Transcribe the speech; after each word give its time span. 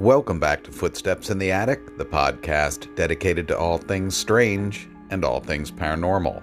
Welcome 0.00 0.40
back 0.40 0.64
to 0.64 0.72
Footsteps 0.72 1.28
in 1.28 1.36
the 1.36 1.52
Attic, 1.52 1.98
the 1.98 2.06
podcast 2.06 2.94
dedicated 2.96 3.46
to 3.48 3.58
all 3.58 3.76
things 3.76 4.16
strange 4.16 4.88
and 5.10 5.22
all 5.22 5.40
things 5.40 5.70
paranormal. 5.70 6.42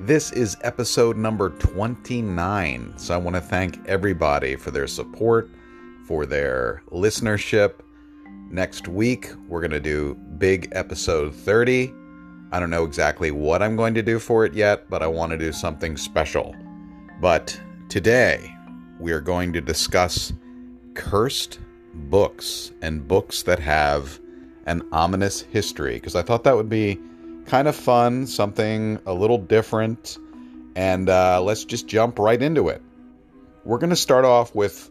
This 0.00 0.32
is 0.32 0.56
episode 0.62 1.18
number 1.18 1.50
29, 1.50 2.94
so 2.96 3.12
I 3.12 3.18
want 3.18 3.36
to 3.36 3.42
thank 3.42 3.86
everybody 3.86 4.56
for 4.56 4.70
their 4.70 4.86
support, 4.86 5.50
for 6.06 6.24
their 6.24 6.82
listenership. 6.90 7.80
Next 8.50 8.88
week, 8.88 9.30
we're 9.46 9.60
going 9.60 9.72
to 9.72 9.78
do 9.78 10.14
big 10.38 10.70
episode 10.72 11.34
30. 11.34 11.92
I 12.50 12.58
don't 12.58 12.70
know 12.70 12.86
exactly 12.86 13.30
what 13.30 13.62
I'm 13.62 13.76
going 13.76 13.92
to 13.92 14.02
do 14.02 14.18
for 14.18 14.46
it 14.46 14.54
yet, 14.54 14.88
but 14.88 15.02
I 15.02 15.06
want 15.06 15.32
to 15.32 15.38
do 15.38 15.52
something 15.52 15.98
special. 15.98 16.56
But 17.20 17.60
today, 17.90 18.56
we 18.98 19.12
are 19.12 19.20
going 19.20 19.52
to 19.52 19.60
discuss 19.60 20.32
cursed 20.94 21.58
books 21.96 22.72
and 22.82 23.06
books 23.06 23.42
that 23.44 23.58
have 23.58 24.20
an 24.66 24.82
ominous 24.92 25.40
history 25.40 25.94
because 25.94 26.14
I 26.14 26.22
thought 26.22 26.44
that 26.44 26.56
would 26.56 26.68
be 26.68 26.98
kind 27.46 27.68
of 27.68 27.76
fun, 27.76 28.26
something 28.26 28.98
a 29.06 29.14
little 29.14 29.38
different. 29.38 30.18
And 30.74 31.08
uh, 31.08 31.40
let's 31.42 31.64
just 31.64 31.86
jump 31.86 32.18
right 32.18 32.40
into 32.40 32.68
it. 32.68 32.82
We're 33.64 33.78
going 33.78 33.90
to 33.90 33.96
start 33.96 34.24
off 34.24 34.54
with, 34.54 34.90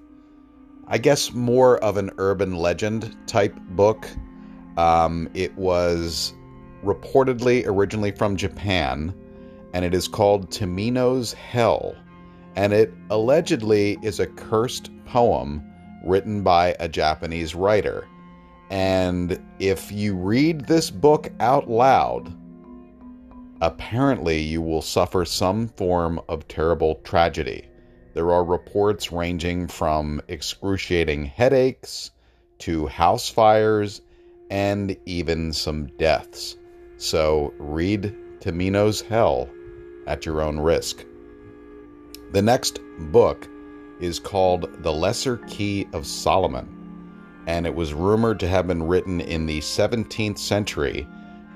I 0.88 0.98
guess, 0.98 1.34
more 1.34 1.78
of 1.78 1.98
an 1.98 2.12
urban 2.18 2.56
legend 2.56 3.16
type 3.28 3.56
book. 3.70 4.08
Um, 4.78 5.30
it 5.34 5.56
was 5.56 6.34
reportedly 6.84 7.66
originally 7.68 8.12
from 8.12 8.36
Japan, 8.36 9.14
and 9.74 9.86
it 9.86 9.94
is 9.94 10.08
called 10.08 10.52
Tomino's 10.52 11.34
Hell. 11.34 11.96
And 12.56 12.74
it 12.74 12.94
allegedly 13.10 13.98
is 14.02 14.20
a 14.20 14.28
cursed 14.28 14.90
poem 15.06 15.64
written 16.06 16.44
by 16.44 16.76
a 16.80 16.88
Japanese 16.88 17.56
writer. 17.56 18.08
And 18.70 19.40
if 19.60 19.92
you 19.92 20.16
read 20.16 20.66
this 20.66 20.90
book 20.90 21.32
out 21.40 21.70
loud, 21.70 22.34
apparently 23.62 24.40
you 24.40 24.62
will 24.62 24.82
suffer 24.82 25.26
some 25.26 25.68
form 25.70 26.20
of 26.30 26.48
terrible 26.48 26.96
tragedy. 27.04 27.68
There 28.14 28.32
are 28.32 28.46
reports 28.46 29.12
ranging 29.12 29.68
from 29.68 30.22
excruciating 30.28 31.26
headaches 31.26 32.12
to 32.60 32.88
house 32.88 33.30
fires 33.30 34.02
and 34.50 34.96
even 35.06 35.52
some 35.52 35.88
deaths. 35.98 36.56
So 36.98 37.54
read 37.58 38.16
Tomino's 38.40 39.02
Hell 39.02 39.50
at 40.08 40.26
your 40.26 40.42
own 40.42 40.60
risk. 40.60 41.04
The 42.32 42.42
next 42.42 42.80
book 43.12 43.50
is 44.00 44.20
called 44.20 44.70
The 44.84 44.94
Lesser 44.94 45.38
Key 45.38 45.88
of 45.94 46.06
Solomon, 46.06 47.44
and 47.48 47.66
it 47.66 47.74
was 47.74 47.94
rumored 47.94 48.40
to 48.42 48.48
have 48.48 48.68
been 48.68 48.84
written 48.84 49.22
in 49.22 49.46
the 49.46 49.60
17th 49.60 50.38
century. 50.38 51.08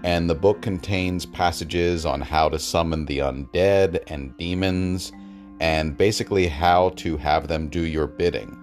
And 0.03 0.29
the 0.29 0.35
book 0.35 0.61
contains 0.61 1.25
passages 1.25 2.05
on 2.05 2.21
how 2.21 2.47
to 2.49 2.57
summon 2.57 3.05
the 3.05 3.17
undead 3.19 4.01
and 4.07 4.35
demons, 4.37 5.11
and 5.59 5.97
basically 5.97 6.47
how 6.47 6.89
to 6.97 7.17
have 7.17 7.49
them 7.49 7.67
do 7.67 7.81
your 7.81 8.07
bidding. 8.07 8.55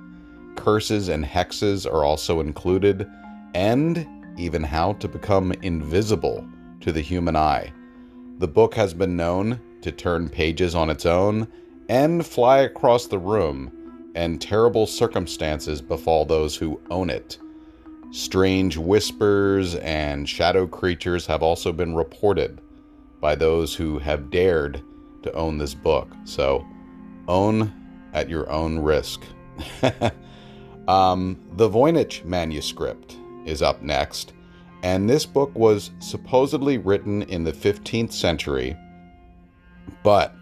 Curses 0.57 1.09
and 1.09 1.25
hexes 1.25 1.85
are 1.85 2.05
also 2.05 2.41
included, 2.41 3.07
and 3.55 4.07
even 4.39 4.63
how 4.63 4.95
to 4.95 5.09
become 5.09 5.53
invisible 5.63 6.47
to 6.81 6.93
the 6.93 7.03
human 7.03 7.37
eye. 7.37 7.73
The 8.39 8.49
book 8.49 8.75
has 8.75 8.95
been 8.95 9.17
known 9.17 9.61
to 9.83 9.93
turn 9.93 10.29
pages 10.29 10.75
on 10.75 10.89
its 10.91 11.05
own 11.05 11.49
and 11.89 12.27
fly 12.27 12.59
across 12.59 13.06
the 13.06 13.19
room, 13.19 13.73
and 14.15 14.41
terrible 14.41 14.87
circumstances 14.87 15.83
befall 15.83 16.25
those 16.25 16.56
who 16.56 16.81
own 16.91 17.11
it. 17.11 17.38
Strange 18.11 18.77
whispers 18.77 19.75
and 19.77 20.28
shadow 20.28 20.66
creatures 20.66 21.27
have 21.27 21.43
also 21.43 21.72
been 21.72 21.94
reported 21.94 22.61
by 23.21 23.34
those 23.34 23.75
who 23.75 23.99
have 23.99 24.31
dared 24.31 24.83
to 25.22 25.33
own 25.33 25.59
this 25.59 25.75
book. 25.75 26.09
So, 26.25 26.66
own 27.28 27.72
at 28.12 28.28
your 28.28 28.49
own 28.50 28.78
risk. 28.78 29.22
um, 30.88 31.38
the 31.53 31.69
Voynich 31.69 32.25
manuscript 32.25 33.16
is 33.44 33.62
up 33.62 33.82
next, 33.82 34.32
and 34.82 35.09
this 35.09 35.27
book 35.27 35.55
was 35.55 35.91
supposedly 35.99 36.78
written 36.78 37.22
in 37.22 37.44
the 37.44 37.53
15th 37.53 38.12
century, 38.12 38.77
but 40.03 40.34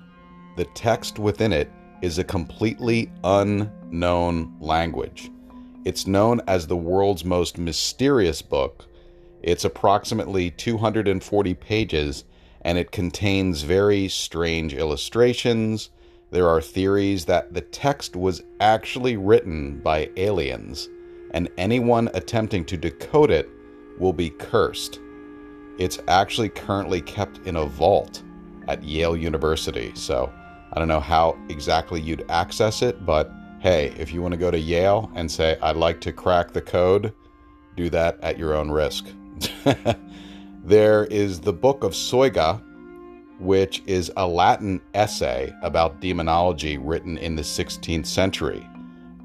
the 0.57 0.65
text 0.75 1.19
within 1.19 1.53
it 1.53 1.71
is 2.03 2.19
a 2.19 2.25
completely 2.25 3.11
unknown 3.25 4.55
language. 4.61 5.31
It's 5.85 6.07
known 6.07 6.41
as 6.47 6.67
the 6.67 6.77
world's 6.77 7.25
most 7.25 7.59
mysterious 7.59 8.43
book. 8.43 8.87
It's 9.43 9.65
approximately 9.65 10.51
240 10.51 11.55
pages 11.55 12.25
and 12.63 12.79
it 12.79 12.91
contains 12.91 13.63
very 13.63 14.09
strange 14.09 14.75
illustrations. 14.75 15.91
There 16.31 16.49
are 16.49 16.61
theories 16.61 17.27
that 17.27 17.53
the 17.53 17.61
text 17.61 18.17
was 18.17 18.43
actually 18.61 19.17
written 19.17 19.81
by 19.81 20.11
aliens, 20.17 20.89
and 21.33 21.51
anyone 21.59 22.09
attempting 22.15 22.65
to 22.67 22.77
decode 22.77 23.31
it 23.31 23.49
will 23.99 24.15
be 24.15 24.31
cursed. 24.31 24.99
It's 25.79 25.99
actually 26.09 26.49
currently 26.49 27.03
kept 27.03 27.47
in 27.47 27.57
a 27.57 27.67
vault 27.67 28.23
at 28.67 28.83
Yale 28.83 29.17
University, 29.17 29.93
so 29.95 30.33
I 30.75 30.81
don't 30.81 30.89
know 30.89 31.01
how 31.01 31.39
exactly 31.49 32.01
you'd 32.01 32.25
access 32.29 32.83
it, 32.83 33.07
but 33.07 33.33
hey, 33.61 33.95
if 33.97 34.13
you 34.13 34.21
want 34.21 34.33
to 34.33 34.39
go 34.39 34.51
to 34.51 34.59
Yale 34.59 35.11
and 35.15 35.31
say, 35.31 35.57
I'd 35.63 35.77
like 35.77 36.01
to 36.03 36.13
crack 36.13 36.53
the 36.53 36.61
code, 36.61 37.15
do 37.77 37.89
that 37.91 38.19
at 38.23 38.39
your 38.39 38.55
own 38.55 38.71
risk. 38.71 39.07
there 40.65 41.05
is 41.07 41.41
the 41.41 41.53
Book 41.53 41.85
of 41.85 41.93
Soyga, 41.93 42.61
which 43.39 43.83
is 43.87 44.11
a 44.17 44.27
Latin 44.27 44.81
essay 44.95 45.55
about 45.63 46.01
demonology 46.01 46.77
written 46.77 47.19
in 47.19 47.37
the 47.37 47.43
16th 47.43 48.07
century. 48.07 48.69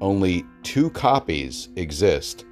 Only 0.00 0.46
two 0.62 0.90
copies 0.90 1.68
exist, 1.76 2.44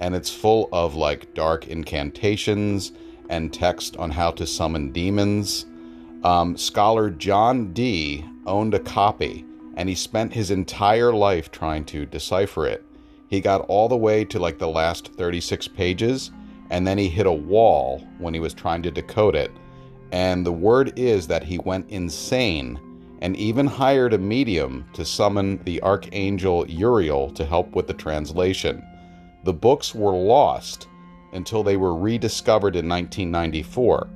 and 0.00 0.14
it's 0.14 0.30
full 0.30 0.68
of 0.72 0.94
like 0.94 1.34
dark 1.34 1.68
incantations 1.68 2.92
and 3.28 3.52
text 3.52 3.96
on 3.98 4.10
how 4.10 4.30
to 4.32 4.46
summon 4.46 4.92
demons. 4.92 5.66
Um, 6.26 6.56
scholar 6.56 7.08
John 7.08 7.72
Dee 7.72 8.24
owned 8.46 8.74
a 8.74 8.80
copy, 8.80 9.44
and 9.76 9.88
he 9.88 9.94
spent 9.94 10.34
his 10.34 10.50
entire 10.50 11.12
life 11.12 11.52
trying 11.52 11.84
to 11.84 12.04
decipher 12.04 12.66
it. 12.66 12.84
He 13.28 13.40
got 13.40 13.60
all 13.68 13.88
the 13.88 13.96
way 13.96 14.24
to 14.24 14.40
like 14.40 14.58
the 14.58 14.66
last 14.66 15.14
36 15.14 15.68
pages, 15.68 16.32
and 16.70 16.84
then 16.84 16.98
he 16.98 17.08
hit 17.08 17.26
a 17.26 17.32
wall 17.32 18.04
when 18.18 18.34
he 18.34 18.40
was 18.40 18.54
trying 18.54 18.82
to 18.82 18.90
decode 18.90 19.36
it. 19.36 19.52
And 20.10 20.44
the 20.44 20.50
word 20.50 20.98
is 20.98 21.28
that 21.28 21.44
he 21.44 21.58
went 21.58 21.88
insane 21.90 22.80
and 23.22 23.36
even 23.36 23.68
hired 23.68 24.12
a 24.12 24.18
medium 24.18 24.84
to 24.94 25.04
summon 25.04 25.62
the 25.62 25.80
archangel 25.82 26.66
Uriel 26.68 27.30
to 27.34 27.44
help 27.44 27.76
with 27.76 27.86
the 27.86 27.94
translation. 27.94 28.84
The 29.44 29.52
books 29.52 29.94
were 29.94 30.10
lost 30.10 30.88
until 31.34 31.62
they 31.62 31.76
were 31.76 31.94
rediscovered 31.96 32.74
in 32.74 32.88
1994. 32.88 34.08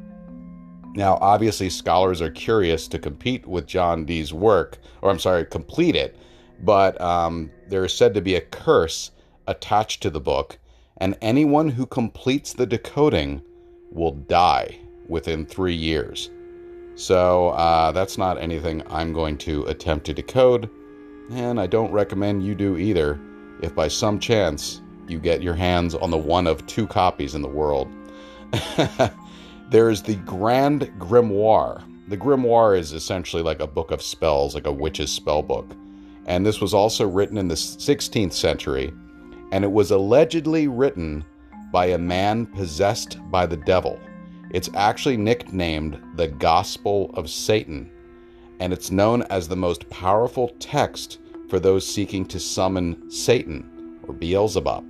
Now, 0.94 1.18
obviously, 1.20 1.70
scholars 1.70 2.20
are 2.20 2.30
curious 2.30 2.88
to 2.88 2.98
compete 2.98 3.46
with 3.46 3.66
John 3.66 4.04
Dee's 4.04 4.32
work, 4.32 4.78
or 5.02 5.10
I'm 5.10 5.18
sorry, 5.18 5.44
complete 5.44 5.94
it, 5.94 6.16
but 6.62 7.00
um, 7.00 7.50
there 7.68 7.84
is 7.84 7.94
said 7.94 8.12
to 8.14 8.20
be 8.20 8.34
a 8.34 8.40
curse 8.40 9.12
attached 9.46 10.02
to 10.02 10.10
the 10.10 10.20
book, 10.20 10.58
and 10.96 11.16
anyone 11.22 11.68
who 11.68 11.86
completes 11.86 12.52
the 12.52 12.66
decoding 12.66 13.40
will 13.92 14.12
die 14.12 14.78
within 15.08 15.46
three 15.46 15.74
years. 15.74 16.30
So, 16.96 17.50
uh, 17.50 17.92
that's 17.92 18.18
not 18.18 18.38
anything 18.38 18.82
I'm 18.90 19.12
going 19.12 19.38
to 19.38 19.64
attempt 19.64 20.06
to 20.06 20.14
decode, 20.14 20.68
and 21.30 21.60
I 21.60 21.66
don't 21.66 21.92
recommend 21.92 22.44
you 22.44 22.54
do 22.54 22.76
either 22.76 23.18
if 23.62 23.74
by 23.74 23.88
some 23.88 24.18
chance 24.18 24.80
you 25.06 25.18
get 25.18 25.42
your 25.42 25.54
hands 25.54 25.94
on 25.94 26.10
the 26.10 26.18
one 26.18 26.46
of 26.46 26.66
two 26.66 26.86
copies 26.86 27.34
in 27.34 27.42
the 27.42 27.48
world. 27.48 27.88
There 29.70 29.88
is 29.88 30.02
the 30.02 30.16
Grand 30.16 30.90
Grimoire. 30.98 31.84
The 32.08 32.16
Grimoire 32.16 32.76
is 32.76 32.92
essentially 32.92 33.40
like 33.40 33.60
a 33.60 33.68
book 33.68 33.92
of 33.92 34.02
spells, 34.02 34.52
like 34.52 34.66
a 34.66 34.72
witch's 34.72 35.12
spell 35.12 35.42
book. 35.42 35.76
And 36.26 36.44
this 36.44 36.60
was 36.60 36.74
also 36.74 37.06
written 37.06 37.38
in 37.38 37.46
the 37.46 37.54
16th 37.54 38.32
century, 38.32 38.92
and 39.52 39.62
it 39.62 39.70
was 39.70 39.92
allegedly 39.92 40.66
written 40.66 41.24
by 41.70 41.86
a 41.86 41.98
man 41.98 42.46
possessed 42.46 43.18
by 43.30 43.46
the 43.46 43.58
devil. 43.58 44.00
It's 44.50 44.70
actually 44.74 45.16
nicknamed 45.16 46.02
the 46.16 46.26
Gospel 46.26 47.12
of 47.14 47.30
Satan, 47.30 47.92
and 48.58 48.72
it's 48.72 48.90
known 48.90 49.22
as 49.30 49.46
the 49.46 49.54
most 49.54 49.88
powerful 49.88 50.48
text 50.58 51.20
for 51.48 51.60
those 51.60 51.86
seeking 51.86 52.26
to 52.26 52.40
summon 52.40 53.08
Satan 53.08 54.00
or 54.02 54.14
Beelzebub. 54.14 54.89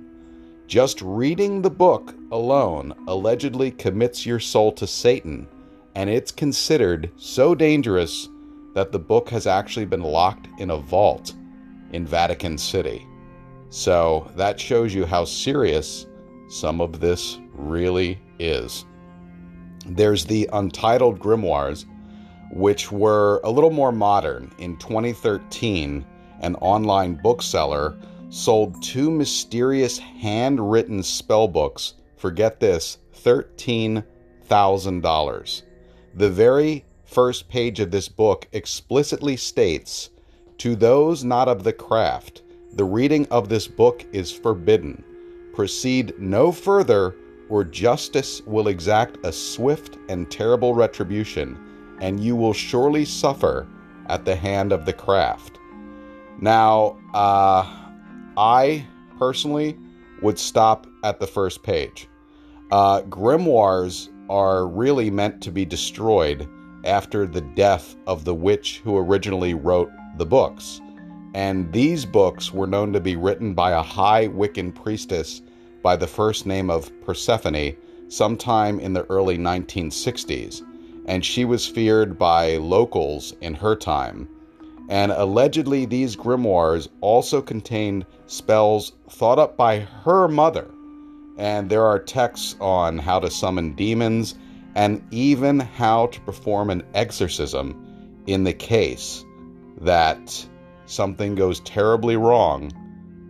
Just 0.71 1.01
reading 1.01 1.61
the 1.61 1.69
book 1.69 2.15
alone 2.31 2.93
allegedly 3.05 3.71
commits 3.71 4.25
your 4.25 4.39
soul 4.39 4.71
to 4.71 4.87
Satan, 4.87 5.45
and 5.95 6.09
it's 6.09 6.31
considered 6.31 7.11
so 7.17 7.53
dangerous 7.53 8.29
that 8.73 8.93
the 8.93 8.97
book 8.97 9.29
has 9.31 9.47
actually 9.47 9.85
been 9.85 10.01
locked 10.01 10.47
in 10.59 10.69
a 10.69 10.77
vault 10.77 11.33
in 11.91 12.07
Vatican 12.07 12.57
City. 12.57 13.05
So 13.69 14.31
that 14.37 14.57
shows 14.57 14.93
you 14.93 15.05
how 15.05 15.25
serious 15.25 16.05
some 16.47 16.79
of 16.79 17.01
this 17.01 17.37
really 17.51 18.21
is. 18.39 18.85
There's 19.85 20.23
the 20.23 20.49
Untitled 20.53 21.19
Grimoires, 21.19 21.83
which 22.53 22.93
were 22.93 23.41
a 23.43 23.51
little 23.51 23.71
more 23.71 23.91
modern. 23.91 24.53
In 24.57 24.77
2013, 24.77 26.05
an 26.39 26.55
online 26.55 27.19
bookseller 27.21 27.97
sold 28.31 28.81
two 28.81 29.11
mysterious 29.11 29.99
handwritten 29.99 31.03
spell 31.03 31.47
books 31.49 31.95
for 32.15 32.31
get 32.31 32.61
this 32.61 32.97
$13,000. 33.13 35.61
The 36.15 36.29
very 36.29 36.85
first 37.03 37.49
page 37.49 37.81
of 37.81 37.91
this 37.91 38.07
book 38.07 38.47
explicitly 38.53 39.35
states 39.35 40.11
To 40.59 40.77
those 40.77 41.25
not 41.25 41.49
of 41.49 41.63
the 41.63 41.73
craft, 41.73 42.43
the 42.73 42.85
reading 42.85 43.27
of 43.29 43.49
this 43.49 43.67
book 43.67 44.05
is 44.13 44.31
forbidden. 44.31 45.03
Proceed 45.53 46.13
no 46.17 46.53
further, 46.53 47.17
or 47.49 47.65
justice 47.65 48.41
will 48.43 48.69
exact 48.69 49.17
a 49.25 49.33
swift 49.33 49.97
and 50.07 50.31
terrible 50.31 50.73
retribution, 50.73 51.59
and 51.99 52.17
you 52.17 52.37
will 52.37 52.53
surely 52.53 53.03
suffer 53.03 53.67
at 54.07 54.23
the 54.23 54.37
hand 54.37 54.71
of 54.71 54.85
the 54.85 54.93
craft. 54.93 55.57
Now, 56.39 56.97
uh, 57.13 57.80
I 58.37 58.85
personally 59.17 59.77
would 60.21 60.39
stop 60.39 60.87
at 61.03 61.19
the 61.19 61.27
first 61.27 61.63
page. 61.63 62.07
Uh, 62.71 63.01
grimoires 63.01 64.09
are 64.29 64.67
really 64.67 65.09
meant 65.09 65.41
to 65.43 65.51
be 65.51 65.65
destroyed 65.65 66.47
after 66.85 67.27
the 67.27 67.41
death 67.41 67.95
of 68.07 68.23
the 68.23 68.33
witch 68.33 68.81
who 68.83 68.97
originally 68.97 69.53
wrote 69.53 69.91
the 70.17 70.25
books. 70.25 70.81
And 71.33 71.71
these 71.71 72.05
books 72.05 72.53
were 72.53 72.67
known 72.67 72.93
to 72.93 72.99
be 72.99 73.15
written 73.15 73.53
by 73.53 73.71
a 73.71 73.81
high 73.81 74.27
Wiccan 74.27 74.73
priestess 74.73 75.41
by 75.81 75.95
the 75.95 76.07
first 76.07 76.45
name 76.45 76.69
of 76.69 76.91
Persephone 77.01 77.75
sometime 78.07 78.79
in 78.79 78.93
the 78.93 79.05
early 79.05 79.37
1960s. 79.37 80.61
And 81.05 81.25
she 81.25 81.45
was 81.45 81.67
feared 81.67 82.17
by 82.17 82.57
locals 82.57 83.33
in 83.41 83.53
her 83.55 83.75
time. 83.75 84.27
And 84.89 85.11
allegedly, 85.11 85.85
these 85.85 86.15
grimoires 86.15 86.89
also 86.99 87.41
contained 87.41 88.05
spells 88.25 88.93
thought 89.09 89.39
up 89.39 89.55
by 89.55 89.79
her 89.79 90.27
mother 90.27 90.69
and 91.41 91.69
there 91.69 91.85
are 91.85 91.97
texts 91.97 92.55
on 92.59 92.99
how 92.99 93.19
to 93.19 93.29
summon 93.29 93.73
demons 93.73 94.35
and 94.75 95.03
even 95.11 95.59
how 95.59 96.05
to 96.07 96.21
perform 96.21 96.69
an 96.69 96.83
exorcism 96.93 97.75
in 98.27 98.43
the 98.43 98.53
case 98.53 99.25
that 99.79 100.45
something 100.85 101.33
goes 101.33 101.59
terribly 101.61 102.15
wrong 102.15 102.69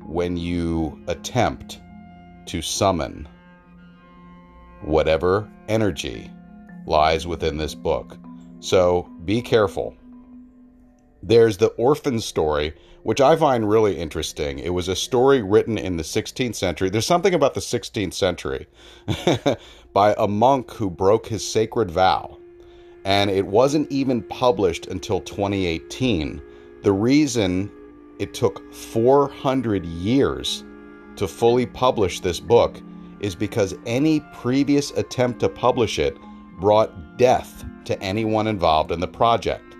when 0.05 0.35
you 0.35 1.01
attempt 1.07 1.79
to 2.45 2.61
summon 2.61 3.27
whatever 4.81 5.49
energy 5.69 6.29
lies 6.85 7.25
within 7.25 7.57
this 7.57 7.75
book. 7.75 8.17
So 8.59 9.09
be 9.23 9.41
careful. 9.41 9.95
There's 11.23 11.57
the 11.57 11.67
orphan 11.67 12.19
story 12.19 12.73
which 13.03 13.21
I 13.21 13.35
find 13.35 13.67
really 13.67 13.97
interesting. 13.97 14.59
It 14.59 14.73
was 14.73 14.87
a 14.87 14.95
story 14.95 15.41
written 15.41 15.77
in 15.77 15.97
the 15.97 16.03
16th 16.03 16.55
century. 16.55 16.89
There's 16.89 17.05
something 17.05 17.33
about 17.33 17.53
the 17.53 17.59
16th 17.59 18.13
century 18.13 18.67
by 19.93 20.13
a 20.17 20.27
monk 20.27 20.71
who 20.71 20.89
broke 20.89 21.27
his 21.27 21.47
sacred 21.47 21.89
vow. 21.89 22.37
And 23.03 23.31
it 23.31 23.47
wasn't 23.47 23.91
even 23.91 24.21
published 24.21 24.87
until 24.87 25.21
2018. 25.21 26.41
The 26.83 26.91
reason 26.91 27.71
it 28.19 28.33
took 28.35 28.71
400 28.73 29.85
years 29.85 30.63
to 31.15 31.27
fully 31.27 31.65
publish 31.65 32.19
this 32.19 32.39
book 32.39 32.79
is 33.19 33.35
because 33.35 33.75
any 33.87 34.19
previous 34.33 34.91
attempt 34.91 35.39
to 35.39 35.49
publish 35.49 35.97
it 35.97 36.15
brought 36.59 37.17
death 37.17 37.65
to 37.85 37.99
anyone 38.01 38.45
involved 38.45 38.91
in 38.91 38.99
the 38.99 39.07
project 39.07 39.70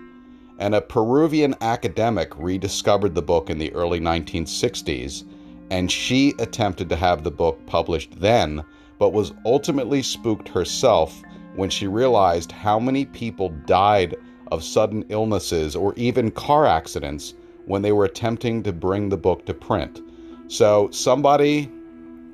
and 0.62 0.76
a 0.76 0.80
Peruvian 0.80 1.56
academic 1.60 2.30
rediscovered 2.38 3.16
the 3.16 3.20
book 3.20 3.50
in 3.50 3.58
the 3.58 3.72
early 3.74 3.98
1960s, 3.98 5.24
and 5.72 5.90
she 5.90 6.34
attempted 6.38 6.88
to 6.88 6.94
have 6.94 7.24
the 7.24 7.32
book 7.32 7.58
published 7.66 8.12
then, 8.20 8.62
but 8.96 9.12
was 9.12 9.32
ultimately 9.44 10.00
spooked 10.02 10.48
herself 10.48 11.20
when 11.56 11.68
she 11.68 11.88
realized 11.88 12.52
how 12.52 12.78
many 12.78 13.04
people 13.04 13.48
died 13.66 14.14
of 14.52 14.62
sudden 14.62 15.04
illnesses 15.08 15.74
or 15.74 15.94
even 15.96 16.30
car 16.30 16.64
accidents 16.64 17.34
when 17.66 17.82
they 17.82 17.90
were 17.90 18.04
attempting 18.04 18.62
to 18.62 18.72
bring 18.72 19.08
the 19.08 19.16
book 19.16 19.44
to 19.44 19.52
print. 19.52 20.00
So, 20.46 20.88
somebody 20.92 21.72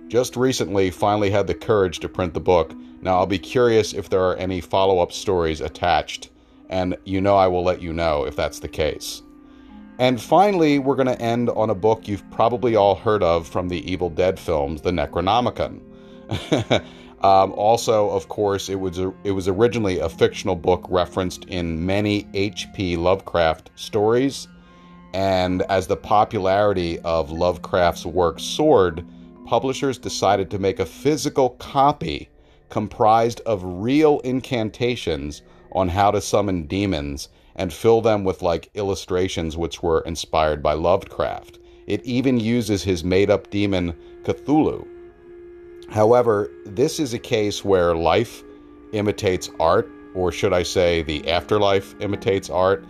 just 0.09 0.37
recently 0.37 0.91
finally 0.91 1.31
had 1.31 1.47
the 1.47 1.55
courage 1.55 1.99
to 2.01 2.11
print 2.11 2.35
the 2.35 2.41
book. 2.41 2.75
Now, 3.01 3.17
I'll 3.17 3.27
be 3.27 3.39
curious 3.39 3.95
if 3.95 4.11
there 4.11 4.21
are 4.21 4.37
any 4.37 4.61
follow 4.61 4.99
up 4.99 5.13
stories 5.13 5.63
attached 5.63 6.29
and 6.69 6.97
you 7.05 7.20
know 7.20 7.37
I 7.37 7.47
will 7.47 7.65
let 7.65 7.82
you 7.82 7.93
know 7.93 8.25
if 8.25 8.37
that's 8.37 8.59
the 8.61 8.69
case. 8.69 9.23
And 9.99 10.20
finally, 10.20 10.79
we're 10.79 10.94
going 10.94 11.09
to 11.09 11.20
end 11.20 11.50
on 11.50 11.70
a 11.70 11.75
book 11.75 12.06
you've 12.06 12.29
probably 12.31 12.76
all 12.76 12.94
heard 12.94 13.23
of 13.23 13.49
from 13.49 13.69
the 13.69 13.91
Evil 13.91 14.11
Dead 14.11 14.38
films, 14.38 14.81
the 14.81 14.93
Necronomicon. 14.93 15.81
um, 17.25 17.53
also, 17.53 18.09
of 18.11 18.29
course, 18.29 18.69
it 18.69 18.76
was 18.76 18.99
it 19.25 19.32
was 19.32 19.49
originally 19.49 19.99
a 19.99 20.09
fictional 20.09 20.55
book 20.55 20.87
referenced 20.88 21.44
in 21.47 21.85
many 21.85 22.29
H.P. 22.35 22.97
Lovecraft 22.97 23.71
stories, 23.75 24.47
and 25.14 25.62
as 25.62 25.88
the 25.88 25.97
popularity 25.97 27.00
of 27.00 27.32
Lovecraft's 27.32 28.06
work 28.06 28.38
soared, 28.38 29.05
publishers 29.47 29.99
decided 29.99 30.49
to 30.50 30.61
make 30.61 30.79
a 30.79 30.87
physical 30.87 31.50
copy 31.59 32.29
comprised 32.69 33.41
of 33.47 33.62
real 33.64 34.21
incantations 34.21 35.43
on 35.73 35.88
how 35.88 36.11
to 36.11 36.20
summon 36.20 36.67
demons 36.67 37.29
and 37.56 37.73
fill 37.73 38.00
them 38.00 38.25
with 38.25 38.43
like 38.43 38.70
illustrations 38.75 39.56
which 39.56 39.82
were 39.82 40.00
inspired 40.03 40.62
by 40.62 40.73
Lovecraft. 40.73 41.59
It 41.87 42.05
even 42.05 42.38
uses 42.38 42.82
his 42.82 43.03
made 43.03 43.31
up 43.31 43.50
demon 43.50 43.94
Cthulhu. 44.23 44.87
However, 45.91 46.50
this 46.67 47.00
is 47.00 47.15
a 47.15 47.19
case 47.19 47.65
where 47.65 47.94
life 47.94 48.43
imitates 48.93 49.50
art, 49.59 49.91
or 50.15 50.31
should 50.31 50.53
I 50.53 50.62
say, 50.62 51.03
the 51.03 51.29
afterlife 51.31 51.94
imitates 52.00 52.50
art, 52.50 52.85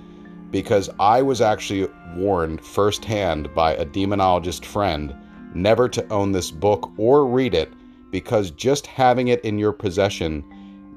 because 0.50 0.90
I 0.98 1.22
was 1.22 1.40
actually 1.40 1.88
warned 2.16 2.60
firsthand 2.60 3.54
by 3.54 3.74
a 3.74 3.86
demonologist 3.86 4.64
friend 4.64 5.14
never 5.54 5.88
to 5.88 6.06
own 6.12 6.32
this 6.32 6.50
book 6.50 6.90
or 6.96 7.26
read 7.26 7.54
it 7.54 7.72
because 8.10 8.50
just 8.52 8.86
having 8.86 9.28
it 9.28 9.44
in 9.44 9.58
your 9.58 9.72
possession 9.72 10.44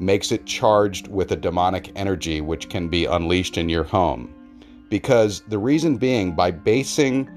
makes 0.02 0.32
it 0.32 0.46
charged 0.46 1.08
with 1.08 1.32
a 1.32 1.36
demonic 1.36 1.92
energy 1.96 2.42
which 2.42 2.70
can 2.70 2.90
be 2.90 3.06
unleashed 3.06 3.58
in 3.58 3.70
your 3.70 3.84
home. 3.84 4.34
Because 4.90 5.42
the 5.48 5.60
reason 5.60 5.96
being, 5.96 6.34
by 6.34 6.52
basing 6.52 7.30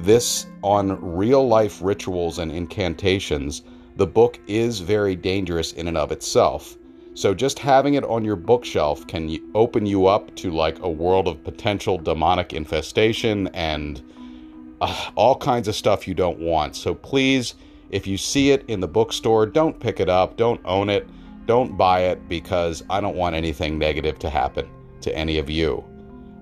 this 0.00 0.46
on 0.62 0.98
real 1.16 1.46
life 1.46 1.80
rituals 1.80 2.38
and 2.38 2.50
incantations, 2.50 3.62
the 3.96 4.06
book 4.06 4.40
is 4.48 4.80
very 4.80 5.14
dangerous 5.14 5.72
in 5.72 5.86
and 5.86 5.96
of 5.96 6.10
itself. 6.10 6.76
So 7.14 7.32
just 7.32 7.58
having 7.58 7.94
it 7.94 8.04
on 8.04 8.24
your 8.24 8.36
bookshelf 8.36 9.06
can 9.06 9.38
open 9.54 9.86
you 9.86 10.06
up 10.06 10.34
to 10.36 10.50
like 10.50 10.78
a 10.80 10.90
world 10.90 11.28
of 11.28 11.44
potential 11.44 11.96
demonic 11.96 12.52
infestation 12.52 13.48
and 13.48 14.02
uh, 14.80 15.10
all 15.14 15.36
kinds 15.36 15.68
of 15.68 15.76
stuff 15.76 16.08
you 16.08 16.14
don't 16.14 16.40
want. 16.40 16.74
So 16.74 16.94
please, 16.94 17.54
if 17.90 18.06
you 18.06 18.16
see 18.16 18.50
it 18.50 18.64
in 18.68 18.80
the 18.80 18.88
bookstore, 18.88 19.46
don't 19.46 19.78
pick 19.78 20.00
it 20.00 20.08
up, 20.08 20.36
don't 20.36 20.60
own 20.64 20.88
it 20.88 21.08
don't 21.50 21.76
buy 21.76 22.02
it 22.02 22.28
because 22.28 22.84
I 22.88 23.00
don't 23.00 23.16
want 23.16 23.34
anything 23.34 23.76
negative 23.76 24.20
to 24.20 24.30
happen 24.30 24.70
to 25.00 25.12
any 25.16 25.36
of 25.36 25.50
you. 25.50 25.84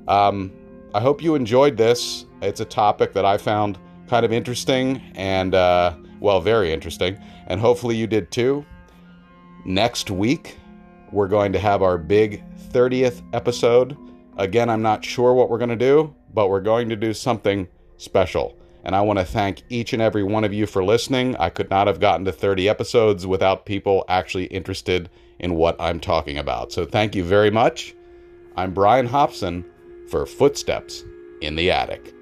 Um, 0.07 0.53
I 0.93 1.01
hope 1.01 1.23
you 1.23 1.35
enjoyed 1.35 1.79
this. 1.79 2.27
It's 2.43 2.61
a 2.61 2.67
topic 2.67 3.15
that 3.15 3.25
I 3.25 3.39
found 3.39 3.79
kind 4.07 4.27
of 4.27 4.35
interesting 4.35 5.01
and, 5.15 5.55
uh, 5.55 5.95
well, 6.21 6.43
very 6.43 6.75
interesting. 6.75 7.19
And 7.47 7.59
hopefully 7.59 7.97
you 7.97 8.07
did 8.07 8.31
too. 8.31 8.67
Next 9.65 10.11
week, 10.11 10.59
we're 11.11 11.27
going 11.27 11.55
to 11.55 11.59
have 11.59 11.81
our 11.81 11.97
big 11.97 12.45
30th 12.71 13.23
episode. 13.33 13.97
Again, 14.37 14.69
I'm 14.69 14.83
not 14.83 15.03
sure 15.03 15.33
what 15.33 15.49
we're 15.49 15.57
going 15.57 15.71
to 15.71 15.77
do, 15.77 16.15
but 16.35 16.51
we're 16.51 16.61
going 16.61 16.87
to 16.91 16.97
do 16.97 17.15
something 17.15 17.67
special. 17.97 18.59
And 18.85 18.95
I 18.95 19.01
want 19.01 19.19
to 19.19 19.25
thank 19.25 19.63
each 19.69 19.93
and 19.93 20.01
every 20.01 20.23
one 20.23 20.45
of 20.45 20.53
you 20.53 20.67
for 20.67 20.85
listening. 20.85 21.37
I 21.37 21.51
could 21.51 21.71
not 21.71 21.87
have 21.87 22.01
gotten 22.01 22.25
to 22.25 22.33
30 22.33 22.69
episodes 22.69 23.27
without 23.27 23.67
people 23.67 24.05
actually 24.09 24.47
interested 24.47 25.11
in 25.39 25.55
what 25.55 25.81
I'm 25.81 26.01
talking 26.01 26.39
about. 26.39 26.73
So 26.73 26.85
thank 26.85 27.15
you 27.15 27.25
very 27.25 27.51
much. 27.51 27.95
I'm 28.57 28.73
Brian 28.75 29.07
Hobson 29.07 29.65
for 30.09 30.27
Footsteps 30.27 31.05
in 31.41 31.57
the 31.57 31.71
Attic. 31.71 32.15